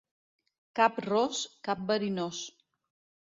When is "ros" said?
1.05-1.43